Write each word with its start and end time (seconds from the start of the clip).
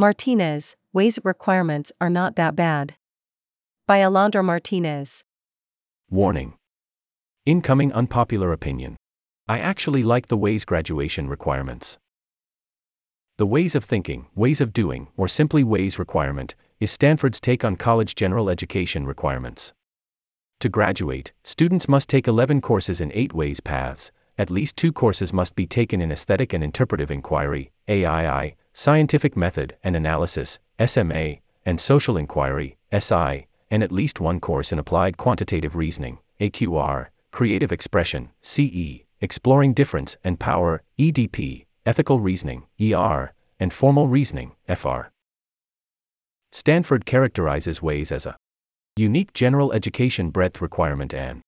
Martinez, 0.00 0.76
Ways 0.92 1.18
requirements 1.24 1.90
are 2.00 2.08
not 2.08 2.36
that 2.36 2.54
bad. 2.54 2.94
By 3.88 3.98
Alondra 3.98 4.44
Martinez. 4.44 5.24
Warning. 6.08 6.54
Incoming 7.44 7.92
unpopular 7.92 8.52
opinion. 8.52 8.96
I 9.48 9.58
actually 9.58 10.04
like 10.04 10.28
the 10.28 10.36
Ways 10.36 10.64
graduation 10.64 11.28
requirements. 11.28 11.98
The 13.38 13.46
Ways 13.46 13.74
of 13.74 13.82
Thinking, 13.82 14.28
Ways 14.36 14.60
of 14.60 14.72
Doing, 14.72 15.08
or 15.16 15.26
simply 15.26 15.64
Ways 15.64 15.98
requirement, 15.98 16.54
is 16.78 16.92
Stanford's 16.92 17.40
take 17.40 17.64
on 17.64 17.74
college 17.74 18.14
general 18.14 18.48
education 18.50 19.04
requirements. 19.04 19.72
To 20.60 20.68
graduate, 20.68 21.32
students 21.42 21.88
must 21.88 22.08
take 22.08 22.28
11 22.28 22.60
courses 22.60 23.00
in 23.00 23.10
8 23.12 23.34
Ways 23.34 23.58
paths, 23.58 24.12
at 24.38 24.48
least 24.48 24.76
two 24.76 24.92
courses 24.92 25.32
must 25.32 25.56
be 25.56 25.66
taken 25.66 26.00
in 26.00 26.12
Aesthetic 26.12 26.52
and 26.52 26.62
Interpretive 26.62 27.10
Inquiry, 27.10 27.72
AII, 27.88 28.54
Scientific 28.78 29.36
Method 29.36 29.76
and 29.82 29.96
Analysis, 29.96 30.60
SMA, 30.86 31.38
and 31.66 31.80
Social 31.80 32.16
Inquiry, 32.16 32.76
SI, 32.96 33.48
and 33.72 33.82
at 33.82 33.90
least 33.90 34.20
one 34.20 34.38
course 34.38 34.70
in 34.70 34.78
Applied 34.78 35.16
Quantitative 35.16 35.74
Reasoning, 35.74 36.20
AQR, 36.40 37.08
Creative 37.32 37.72
Expression, 37.72 38.30
CE, 38.40 39.02
Exploring 39.20 39.72
Difference 39.74 40.16
and 40.22 40.38
Power, 40.38 40.84
EDP, 40.96 41.66
Ethical 41.84 42.20
Reasoning, 42.20 42.68
ER, 42.80 43.32
and 43.58 43.72
Formal 43.72 44.06
Reasoning, 44.06 44.52
FR. 44.72 45.10
Stanford 46.52 47.04
characterizes 47.04 47.82
Ways 47.82 48.12
as 48.12 48.26
a 48.26 48.36
unique 48.94 49.32
general 49.32 49.72
education 49.72 50.30
breadth 50.30 50.60
requirement 50.60 51.12
and 51.12 51.40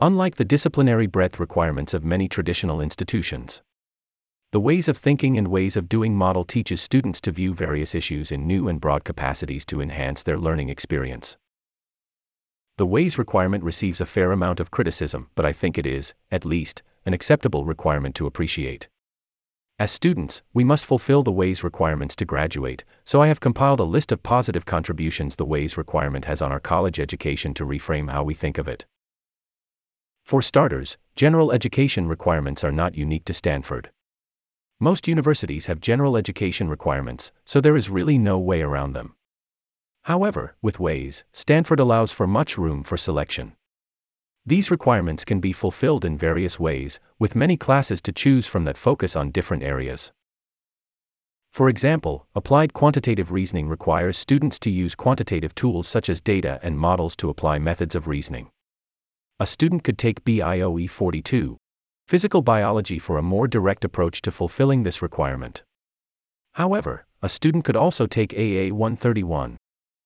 unlike 0.00 0.36
the 0.36 0.44
disciplinary 0.44 1.06
breadth 1.06 1.40
requirements 1.40 1.94
of 1.94 2.04
many 2.04 2.28
traditional 2.28 2.82
institutions. 2.82 3.62
The 4.52 4.60
Ways 4.60 4.86
of 4.86 4.96
Thinking 4.96 5.36
and 5.36 5.48
Ways 5.48 5.76
of 5.76 5.88
Doing 5.88 6.14
model 6.14 6.44
teaches 6.44 6.80
students 6.80 7.20
to 7.22 7.32
view 7.32 7.52
various 7.52 7.96
issues 7.96 8.30
in 8.30 8.46
new 8.46 8.68
and 8.68 8.80
broad 8.80 9.02
capacities 9.02 9.66
to 9.66 9.80
enhance 9.80 10.22
their 10.22 10.38
learning 10.38 10.68
experience. 10.68 11.36
The 12.78 12.86
Ways 12.86 13.18
requirement 13.18 13.64
receives 13.64 14.00
a 14.00 14.06
fair 14.06 14.30
amount 14.30 14.60
of 14.60 14.70
criticism, 14.70 15.30
but 15.34 15.44
I 15.44 15.52
think 15.52 15.76
it 15.76 15.86
is, 15.86 16.14
at 16.30 16.44
least, 16.44 16.84
an 17.04 17.12
acceptable 17.12 17.64
requirement 17.64 18.14
to 18.16 18.26
appreciate. 18.26 18.88
As 19.80 19.90
students, 19.90 20.42
we 20.54 20.62
must 20.62 20.86
fulfill 20.86 21.24
the 21.24 21.32
WAYS 21.32 21.64
requirements 21.64 22.14
to 22.16 22.24
graduate, 22.24 22.84
so 23.04 23.20
I 23.20 23.26
have 23.26 23.40
compiled 23.40 23.80
a 23.80 23.84
list 23.84 24.12
of 24.12 24.22
positive 24.22 24.64
contributions 24.64 25.34
the 25.34 25.44
WAYS 25.44 25.76
requirement 25.76 26.26
has 26.26 26.40
on 26.40 26.52
our 26.52 26.60
college 26.60 27.00
education 27.00 27.52
to 27.54 27.66
reframe 27.66 28.12
how 28.12 28.22
we 28.22 28.32
think 28.32 28.58
of 28.58 28.68
it. 28.68 28.86
For 30.24 30.40
starters, 30.40 30.96
general 31.16 31.50
education 31.50 32.06
requirements 32.06 32.62
are 32.62 32.72
not 32.72 32.94
unique 32.94 33.24
to 33.24 33.34
Stanford. 33.34 33.90
Most 34.78 35.08
universities 35.08 35.66
have 35.66 35.80
general 35.80 36.18
education 36.18 36.68
requirements, 36.68 37.32
so 37.46 37.62
there 37.62 37.78
is 37.78 37.88
really 37.88 38.18
no 38.18 38.38
way 38.38 38.60
around 38.60 38.92
them. 38.92 39.14
However, 40.02 40.54
with 40.60 40.78
WAYS, 40.78 41.24
Stanford 41.32 41.80
allows 41.80 42.12
for 42.12 42.26
much 42.26 42.58
room 42.58 42.84
for 42.84 42.98
selection. 42.98 43.56
These 44.44 44.70
requirements 44.70 45.24
can 45.24 45.40
be 45.40 45.54
fulfilled 45.54 46.04
in 46.04 46.18
various 46.18 46.60
ways, 46.60 47.00
with 47.18 47.34
many 47.34 47.56
classes 47.56 48.02
to 48.02 48.12
choose 48.12 48.46
from 48.46 48.64
that 48.66 48.76
focus 48.76 49.16
on 49.16 49.30
different 49.30 49.62
areas. 49.62 50.12
For 51.50 51.70
example, 51.70 52.26
applied 52.34 52.74
quantitative 52.74 53.32
reasoning 53.32 53.68
requires 53.68 54.18
students 54.18 54.58
to 54.58 54.70
use 54.70 54.94
quantitative 54.94 55.54
tools 55.54 55.88
such 55.88 56.10
as 56.10 56.20
data 56.20 56.60
and 56.62 56.78
models 56.78 57.16
to 57.16 57.30
apply 57.30 57.58
methods 57.58 57.94
of 57.94 58.06
reasoning. 58.06 58.50
A 59.40 59.46
student 59.46 59.84
could 59.84 59.96
take 59.96 60.22
BIOE 60.22 60.86
42, 60.86 61.56
physical 62.06 62.40
biology 62.40 63.00
for 63.00 63.18
a 63.18 63.22
more 63.22 63.48
direct 63.48 63.84
approach 63.84 64.22
to 64.22 64.30
fulfilling 64.30 64.84
this 64.84 65.02
requirement. 65.02 65.64
However, 66.52 67.04
a 67.20 67.28
student 67.28 67.64
could 67.64 67.74
also 67.74 68.06
take 68.06 68.32
AA 68.32 68.72
131, 68.72 69.56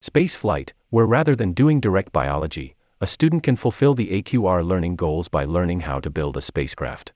space 0.00 0.34
flight, 0.34 0.72
where 0.88 1.04
rather 1.04 1.36
than 1.36 1.52
doing 1.52 1.78
direct 1.78 2.10
biology, 2.10 2.74
a 3.02 3.06
student 3.06 3.42
can 3.42 3.56
fulfill 3.56 3.92
the 3.92 4.22
AQR 4.22 4.64
learning 4.64 4.96
goals 4.96 5.28
by 5.28 5.44
learning 5.44 5.80
how 5.80 6.00
to 6.00 6.08
build 6.10 6.38
a 6.38 6.42
spacecraft. 6.42 7.12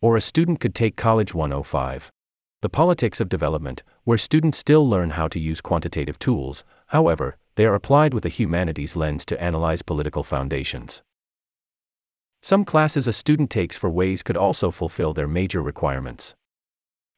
Or 0.00 0.16
a 0.16 0.22
student 0.22 0.60
could 0.60 0.74
take 0.74 0.96
College 0.96 1.34
105. 1.34 2.10
The 2.62 2.68
Politics 2.70 3.20
of 3.20 3.28
Development, 3.28 3.82
where 4.04 4.18
students 4.18 4.56
still 4.56 4.88
learn 4.88 5.10
how 5.10 5.28
to 5.28 5.38
use 5.38 5.60
quantitative 5.60 6.18
tools, 6.18 6.64
however, 6.86 7.36
they 7.56 7.66
are 7.66 7.74
applied 7.74 8.14
with 8.14 8.24
a 8.24 8.30
humanities 8.30 8.96
lens 8.96 9.26
to 9.26 9.42
analyze 9.42 9.82
political 9.82 10.24
foundations. 10.24 11.02
Some 12.42 12.64
classes 12.64 13.06
a 13.06 13.12
student 13.12 13.50
takes 13.50 13.76
for 13.76 13.90
WAYS 13.90 14.22
could 14.22 14.36
also 14.36 14.70
fulfill 14.70 15.12
their 15.12 15.28
major 15.28 15.62
requirements. 15.62 16.34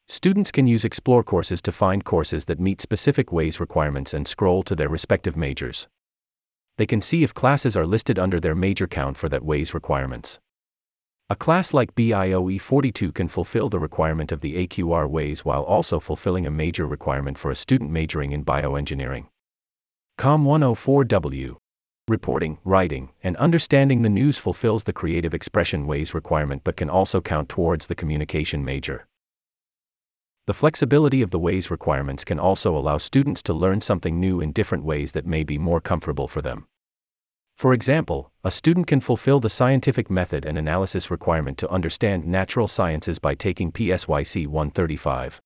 Students 0.07 0.51
can 0.51 0.67
use 0.67 0.83
Explore 0.83 1.23
courses 1.23 1.61
to 1.61 1.71
find 1.71 2.03
courses 2.03 2.45
that 2.45 2.59
meet 2.59 2.81
specific 2.81 3.31
WAYS 3.31 3.59
requirements 3.59 4.13
and 4.13 4.27
scroll 4.27 4.63
to 4.63 4.75
their 4.75 4.89
respective 4.89 5.37
majors 5.37 5.87
they 6.77 6.85
can 6.85 7.01
see 7.01 7.23
if 7.23 7.33
classes 7.33 7.77
are 7.77 7.85
listed 7.85 8.17
under 8.17 8.39
their 8.39 8.55
major 8.55 8.87
count 8.87 9.17
for 9.17 9.29
that 9.29 9.43
WAYS 9.43 9.73
requirements. 9.73 10.39
A 11.29 11.35
class 11.35 11.73
like 11.73 11.95
BIOE 11.95 12.59
42 12.59 13.11
can 13.11 13.27
fulfill 13.27 13.69
the 13.69 13.79
requirement 13.79 14.31
of 14.31 14.41
the 14.41 14.67
AQR 14.67 15.09
WAYS 15.09 15.45
while 15.45 15.63
also 15.63 15.99
fulfilling 15.99 16.45
a 16.45 16.51
major 16.51 16.85
requirement 16.85 17.37
for 17.37 17.51
a 17.51 17.55
student 17.55 17.91
majoring 17.91 18.31
in 18.31 18.43
bioengineering. 18.43 19.27
COM 20.17 20.45
104W. 20.45 21.55
Reporting, 22.09 22.57
writing, 22.65 23.11
and 23.23 23.37
understanding 23.37 24.01
the 24.01 24.09
news 24.09 24.37
fulfills 24.37 24.83
the 24.83 24.91
creative 24.91 25.33
expression 25.33 25.87
WAYS 25.87 26.13
requirement 26.13 26.61
but 26.65 26.75
can 26.75 26.89
also 26.89 27.21
count 27.21 27.47
towards 27.47 27.87
the 27.87 27.95
communication 27.95 28.65
major. 28.65 29.07
The 30.45 30.53
flexibility 30.53 31.21
of 31.21 31.31
the 31.31 31.39
WAYS 31.39 31.71
requirements 31.71 32.25
can 32.25 32.39
also 32.39 32.75
allow 32.75 32.97
students 32.97 33.41
to 33.43 33.53
learn 33.53 33.79
something 33.79 34.19
new 34.19 34.41
in 34.41 34.51
different 34.51 34.83
ways 34.83 35.13
that 35.13 35.25
may 35.25 35.45
be 35.45 35.57
more 35.57 35.79
comfortable 35.79 36.27
for 36.27 36.41
them. 36.41 36.67
For 37.55 37.71
example, 37.71 38.33
a 38.43 38.51
student 38.51 38.87
can 38.87 38.99
fulfill 38.99 39.39
the 39.39 39.49
scientific 39.49 40.09
method 40.09 40.43
and 40.43 40.57
analysis 40.57 41.09
requirement 41.09 41.57
to 41.59 41.69
understand 41.69 42.27
natural 42.27 42.67
sciences 42.67 43.17
by 43.17 43.33
taking 43.33 43.71
PSYC 43.71 44.45
135. 44.47 45.39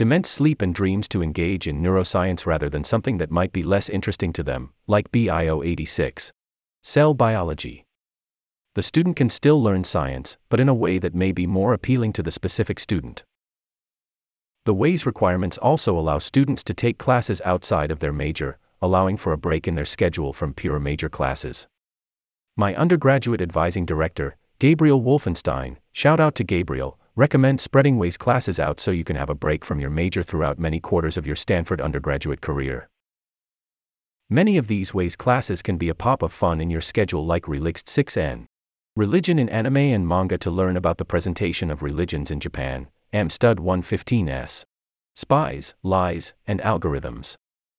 Dement 0.00 0.24
sleep 0.24 0.62
and 0.62 0.74
dreams 0.74 1.06
to 1.08 1.22
engage 1.22 1.66
in 1.66 1.82
neuroscience 1.82 2.46
rather 2.46 2.70
than 2.70 2.84
something 2.84 3.18
that 3.18 3.30
might 3.30 3.52
be 3.52 3.62
less 3.62 3.90
interesting 3.90 4.32
to 4.32 4.42
them, 4.42 4.70
like 4.86 5.12
BIO 5.12 5.62
86. 5.62 6.32
Cell 6.82 7.12
biology. 7.12 7.84
The 8.76 8.82
student 8.82 9.16
can 9.16 9.28
still 9.28 9.62
learn 9.62 9.84
science, 9.84 10.38
but 10.48 10.58
in 10.58 10.70
a 10.70 10.74
way 10.74 10.98
that 10.98 11.14
may 11.14 11.32
be 11.32 11.46
more 11.46 11.74
appealing 11.74 12.14
to 12.14 12.22
the 12.22 12.30
specific 12.30 12.80
student. 12.80 13.24
The 14.64 14.72
WAYS 14.72 15.04
requirements 15.04 15.58
also 15.58 15.98
allow 15.98 16.18
students 16.18 16.64
to 16.64 16.72
take 16.72 16.96
classes 16.96 17.42
outside 17.44 17.90
of 17.90 17.98
their 17.98 18.10
major, 18.10 18.56
allowing 18.80 19.18
for 19.18 19.34
a 19.34 19.36
break 19.36 19.68
in 19.68 19.74
their 19.74 19.84
schedule 19.84 20.32
from 20.32 20.54
pure 20.54 20.80
major 20.80 21.10
classes. 21.10 21.66
My 22.56 22.74
undergraduate 22.74 23.42
advising 23.42 23.84
director, 23.84 24.38
Gabriel 24.60 25.02
Wolfenstein, 25.02 25.76
shout 25.92 26.20
out 26.20 26.34
to 26.36 26.42
Gabriel, 26.42 26.98
recommend 27.16 27.60
spreading 27.60 27.98
WAYS 27.98 28.16
classes 28.16 28.60
out 28.60 28.80
so 28.80 28.90
you 28.90 29.04
can 29.04 29.16
have 29.16 29.30
a 29.30 29.34
break 29.34 29.64
from 29.64 29.80
your 29.80 29.90
major 29.90 30.22
throughout 30.22 30.58
many 30.58 30.80
quarters 30.80 31.16
of 31.16 31.26
your 31.26 31.36
Stanford 31.36 31.80
undergraduate 31.80 32.40
career. 32.40 32.88
Many 34.28 34.56
of 34.56 34.68
these 34.68 34.94
WAYS 34.94 35.16
classes 35.16 35.60
can 35.60 35.76
be 35.76 35.88
a 35.88 35.94
pop 35.94 36.22
of 36.22 36.32
fun 36.32 36.60
in 36.60 36.70
your 36.70 36.80
schedule 36.80 37.26
like 37.26 37.48
RELIGST 37.48 37.86
6N. 37.86 38.46
Religion 38.96 39.38
in 39.38 39.48
anime 39.48 39.76
and 39.76 40.06
manga 40.06 40.38
to 40.38 40.50
learn 40.50 40.76
about 40.76 40.98
the 40.98 41.04
presentation 41.04 41.70
of 41.70 41.82
religions 41.82 42.30
in 42.30 42.38
Japan, 42.38 42.88
AmStud 43.12 43.56
115S. 43.56 44.64
Spies, 45.14 45.74
Lies, 45.82 46.32
and 46.46 46.60
Algorithms. 46.60 47.34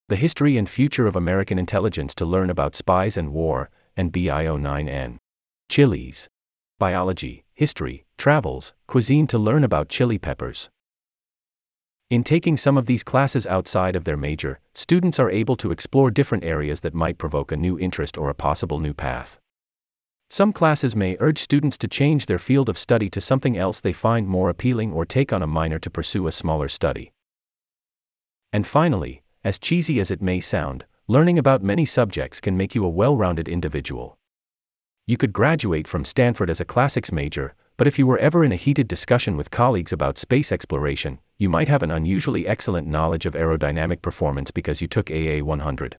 The 0.10 0.18
History 0.18 0.58
and 0.58 0.70
Future 0.70 1.08
of 1.08 1.16
American 1.16 1.58
Intelligence 1.58 2.14
to 2.16 2.26
learn 2.26 2.50
about 2.50 2.76
spies 2.76 3.16
and 3.16 3.32
war, 3.32 3.70
and 3.96 4.12
BIO 4.12 4.58
9N. 4.58 5.18
Chilies. 5.70 6.28
Biology, 6.82 7.44
History, 7.54 8.06
Travels, 8.18 8.74
Cuisine 8.88 9.28
to 9.28 9.38
learn 9.38 9.64
about 9.64 9.88
chili 9.88 10.18
peppers. 10.18 10.72
In 12.10 12.24
taking 12.24 12.58
some 12.58 12.76
of 12.76 12.88
these 12.88 13.04
classes 13.04 13.46
outside 13.46 13.96
of 13.96 14.04
their 14.04 14.18
major, 14.18 14.60
students 14.74 15.20
are 15.20 15.30
able 15.30 15.56
to 15.58 15.70
explore 15.72 16.10
different 16.10 16.44
areas 16.44 16.80
that 16.80 16.96
might 16.96 17.20
provoke 17.20 17.52
a 17.52 17.56
new 17.56 17.78
interest 17.78 18.18
or 18.18 18.32
a 18.32 18.34
possible 18.34 18.80
new 18.80 18.96
path. 18.96 19.40
Some 20.28 20.52
classes 20.52 20.96
may 20.96 21.18
urge 21.20 21.38
students 21.38 21.78
to 21.78 21.88
change 21.88 22.26
their 22.26 22.40
field 22.40 22.68
of 22.68 22.80
study 22.80 23.12
to 23.12 23.22
something 23.22 23.56
else 23.56 23.80
they 23.80 23.94
find 23.94 24.28
more 24.28 24.50
appealing 24.50 24.92
or 24.92 25.06
take 25.06 25.32
on 25.32 25.44
a 25.44 25.54
minor 25.60 25.78
to 25.78 25.90
pursue 25.92 26.26
a 26.26 26.32
smaller 26.32 26.68
study. 26.68 27.12
And 28.52 28.66
finally, 28.66 29.22
as 29.44 29.60
cheesy 29.60 30.00
as 30.00 30.10
it 30.10 30.20
may 30.20 30.42
sound, 30.42 30.86
learning 31.08 31.38
about 31.38 31.62
many 31.62 31.86
subjects 31.86 32.42
can 32.42 32.58
make 32.58 32.74
you 32.74 32.84
a 32.84 32.90
well 32.90 33.16
rounded 33.16 33.48
individual. 33.48 34.18
You 35.12 35.18
could 35.18 35.34
graduate 35.34 35.90
from 35.90 36.06
Stanford 36.06 36.50
as 36.50 36.62
a 36.62 36.66
classics 36.74 37.12
major, 37.12 37.54
but 37.76 37.86
if 37.86 38.00
you 38.00 38.08
were 38.08 38.18
ever 38.20 38.46
in 38.46 38.54
a 38.54 38.56
heated 38.56 38.88
discussion 38.88 39.36
with 39.36 39.52
colleagues 39.52 39.92
about 39.92 40.18
space 40.18 40.54
exploration, 40.54 41.20
you 41.38 41.50
might 41.50 41.68
have 41.68 41.84
an 41.84 41.92
unusually 41.92 42.48
excellent 42.48 42.88
knowledge 42.88 43.26
of 43.26 43.34
aerodynamic 43.34 44.02
performance 44.02 44.52
because 44.52 44.82
you 44.82 44.88
took 44.88 45.12
AA 45.12 45.44
100. 45.44 45.98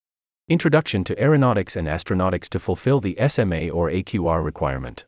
Introduction 0.48 1.04
to 1.04 1.22
Aeronautics 1.22 1.76
and 1.76 1.86
Astronautics 1.86 2.48
to 2.48 2.58
fulfill 2.58 3.00
the 3.00 3.14
SMA 3.28 3.68
or 3.68 3.90
AQR 3.90 4.42
requirement. 4.42 5.04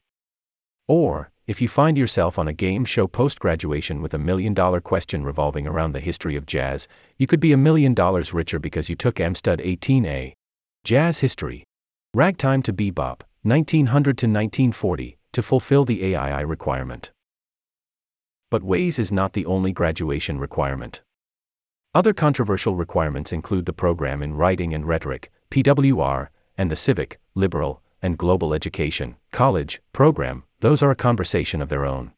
Or, 0.86 1.30
if 1.46 1.62
you 1.62 1.68
find 1.68 1.96
yourself 1.96 2.38
on 2.38 2.46
a 2.46 2.52
game 2.52 2.84
show 2.84 3.06
post 3.06 3.40
graduation 3.40 4.02
with 4.02 4.12
a 4.12 4.18
million 4.18 4.52
dollar 4.52 4.82
question 4.82 5.24
revolving 5.24 5.66
around 5.66 5.92
the 5.92 6.00
history 6.00 6.36
of 6.36 6.44
jazz, 6.44 6.88
you 7.16 7.26
could 7.26 7.40
be 7.40 7.52
a 7.52 7.56
million 7.56 7.94
dollars 7.94 8.34
richer 8.34 8.58
because 8.58 8.90
you 8.90 8.96
took 8.96 9.14
MStud 9.14 9.64
18A. 9.64 10.34
Jazz 10.84 11.20
History. 11.20 11.64
Ragtime 12.12 12.62
to 12.64 12.72
Bebop, 12.74 13.22
1900 13.44 14.19
to 14.19 14.26
1940, 14.26 15.19
to 15.32 15.43
fulfill 15.43 15.85
the 15.85 16.02
AII 16.02 16.44
requirement. 16.44 17.12
But 18.50 18.62
WAYS 18.62 18.99
is 18.99 19.12
not 19.12 19.35
the 19.35 19.44
only 19.46 19.73
graduation 19.73 20.38
requirement. 20.38 21.02
Other 21.94 22.12
controversial 22.12 22.75
requirements 22.75 23.32
include 23.32 23.67
the 23.67 23.73
program 23.73 24.23
in 24.23 24.35
writing 24.35 24.73
and 24.73 24.87
rhetoric, 24.87 25.31
PWR, 25.50 26.29
and 26.56 26.70
the 26.70 26.76
civic, 26.76 27.20
liberal, 27.35 27.82
and 28.00 28.19
global 28.19 28.55
education, 28.55 29.17
college, 29.31 29.81
program, 29.93 30.44
those 30.61 30.82
are 30.82 30.91
a 30.91 30.96
conversation 30.96 31.61
of 31.61 31.69
their 31.69 31.85
own. 31.85 32.12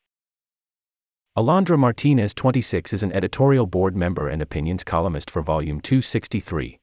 Alondra 1.37 1.77
Martinez, 1.79 2.33
26, 2.35 2.93
is 2.93 3.03
an 3.03 3.13
editorial 3.13 3.67
board 3.67 3.97
member 3.97 4.29
and 4.29 4.41
opinions 4.41 4.85
columnist 4.85 5.31
for 5.31 5.43
Volume 5.43 5.81
263. 5.81 6.79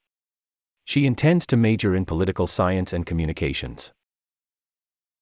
She 0.84 1.06
intends 1.06 1.48
to 1.48 1.56
major 1.56 1.96
in 1.96 2.06
political 2.06 2.46
science 2.46 2.92
and 2.92 3.06
communications. 3.06 3.94